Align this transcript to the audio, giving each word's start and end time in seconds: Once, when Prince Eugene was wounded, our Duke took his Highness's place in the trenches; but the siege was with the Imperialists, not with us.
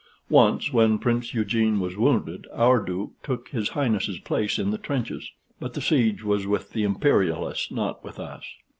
Once, 0.31 0.73
when 0.73 0.97
Prince 0.97 1.31
Eugene 1.35 1.79
was 1.79 1.95
wounded, 1.95 2.47
our 2.55 2.79
Duke 2.79 3.11
took 3.21 3.49
his 3.49 3.69
Highness's 3.77 4.17
place 4.17 4.57
in 4.57 4.71
the 4.71 4.79
trenches; 4.79 5.29
but 5.59 5.75
the 5.75 5.79
siege 5.81 6.23
was 6.23 6.47
with 6.47 6.71
the 6.71 6.81
Imperialists, 6.83 7.69
not 7.69 8.03
with 8.03 8.19
us. 8.19 8.43